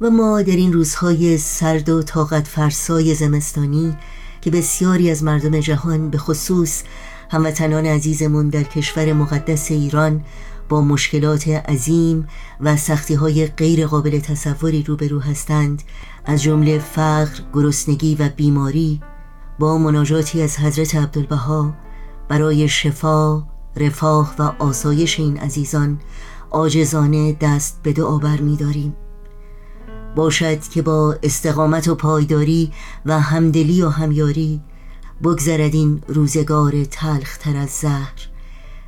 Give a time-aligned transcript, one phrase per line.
[0.00, 3.96] و ما در این روزهای سرد و طاقت فرسای زمستانی
[4.40, 6.82] که بسیاری از مردم جهان به خصوص
[7.30, 10.24] هموطنان عزیزمون در کشور مقدس ایران
[10.68, 12.28] با مشکلات عظیم
[12.60, 15.82] و سختی های غیر قابل تصوری روبرو هستند
[16.24, 19.00] از جمله فقر، گرسنگی و بیماری
[19.58, 21.74] با مناجاتی از حضرت عبدالبها
[22.28, 23.42] برای شفا،
[23.76, 26.00] رفاه و آسایش این عزیزان
[26.50, 28.94] آجزانه دست به دعا بر می داریم.
[30.16, 32.72] باشد که با استقامت و پایداری
[33.06, 34.60] و همدلی و همیاری
[35.22, 38.28] بگذرد این روزگار تلخ تر از زهر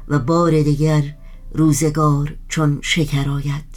[0.08, 1.02] و بار دیگر
[1.52, 3.67] روزگار چون شکر آید.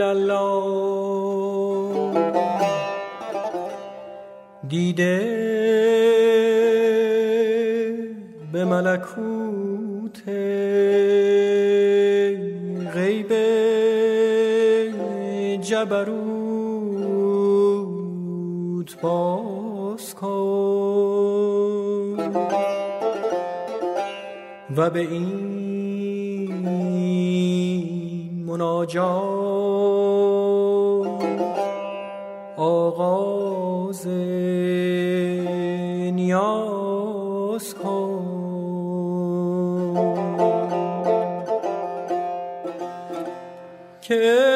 [0.00, 0.64] الله
[4.68, 5.20] دیده
[8.52, 10.22] به ملکوت
[12.94, 13.32] غیب
[15.62, 16.43] جبروت.
[19.02, 20.94] باز کن.
[24.76, 25.34] و به این
[28.46, 29.04] مناجات
[32.56, 34.06] آغاز
[36.16, 38.24] نیاز کن.
[44.00, 44.53] که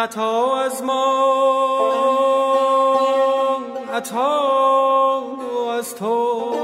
[0.00, 1.04] خطا از ما
[3.94, 5.22] عطا
[5.78, 6.54] از تو.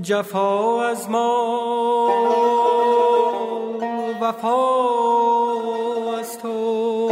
[0.00, 2.08] جفا از ما
[4.20, 4.68] وفا
[6.18, 7.08] از تو.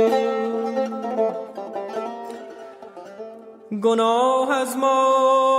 [3.82, 5.55] گناه از ما.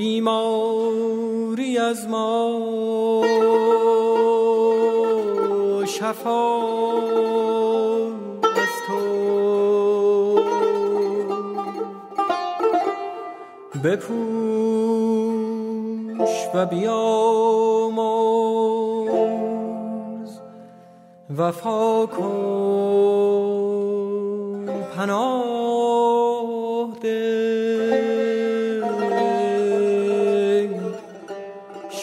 [0.00, 2.60] بیماری از ما.
[5.86, 6.62] شفا
[8.42, 8.98] از تو.
[13.84, 14.16] بپوش
[16.54, 17.20] و بیامرز.
[21.38, 23.20] وفا کن
[24.96, 26.29] پناه.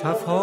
[0.07, 0.36] Schaffhausen.